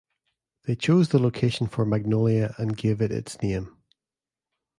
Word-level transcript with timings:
They 0.65 0.75
chose 0.75 1.09
the 1.09 1.19
location 1.19 1.67
for 1.67 1.85
Magnolia 1.85 2.55
and 2.57 2.75
gave 2.75 3.03
it 3.03 3.11
its 3.11 3.39
name. 3.43 3.77